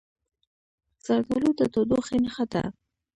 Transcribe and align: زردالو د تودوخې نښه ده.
زردالو 1.05 1.51
د 1.59 1.61
تودوخې 1.73 2.17
نښه 2.23 2.45
ده. 2.51 2.63